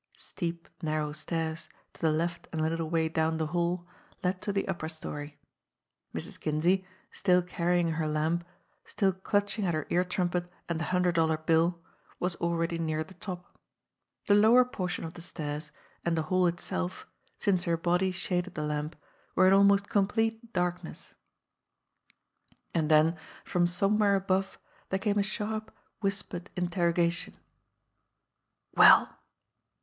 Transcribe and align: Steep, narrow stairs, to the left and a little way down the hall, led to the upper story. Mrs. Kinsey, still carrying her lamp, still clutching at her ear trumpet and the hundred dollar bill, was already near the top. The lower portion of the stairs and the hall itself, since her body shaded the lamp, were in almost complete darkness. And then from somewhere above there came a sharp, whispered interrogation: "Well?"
Steep, 0.17 0.67
narrow 0.81 1.11
stairs, 1.11 1.69
to 1.93 2.01
the 2.01 2.11
left 2.11 2.47
and 2.51 2.59
a 2.59 2.67
little 2.67 2.89
way 2.89 3.07
down 3.07 3.37
the 3.37 3.45
hall, 3.53 3.85
led 4.23 4.41
to 4.41 4.51
the 4.51 4.67
upper 4.67 4.89
story. 4.89 5.37
Mrs. 6.11 6.39
Kinsey, 6.39 6.87
still 7.11 7.43
carrying 7.43 7.91
her 7.91 8.07
lamp, 8.07 8.43
still 8.83 9.13
clutching 9.13 9.63
at 9.63 9.75
her 9.75 9.85
ear 9.91 10.03
trumpet 10.03 10.51
and 10.67 10.79
the 10.79 10.85
hundred 10.85 11.13
dollar 11.13 11.37
bill, 11.37 11.83
was 12.19 12.35
already 12.37 12.79
near 12.79 13.03
the 13.03 13.13
top. 13.13 13.59
The 14.25 14.33
lower 14.33 14.65
portion 14.65 15.05
of 15.05 15.13
the 15.13 15.21
stairs 15.21 15.69
and 16.03 16.17
the 16.17 16.23
hall 16.33 16.47
itself, 16.47 17.05
since 17.37 17.65
her 17.65 17.77
body 17.77 18.11
shaded 18.11 18.55
the 18.55 18.63
lamp, 18.65 18.95
were 19.35 19.45
in 19.45 19.53
almost 19.53 19.87
complete 19.87 20.51
darkness. 20.51 21.13
And 22.73 22.89
then 22.89 23.17
from 23.45 23.67
somewhere 23.67 24.15
above 24.15 24.57
there 24.89 24.97
came 24.97 25.19
a 25.19 25.21
sharp, 25.21 25.71
whispered 25.99 26.49
interrogation: 26.55 27.35
"Well?" 28.75 29.19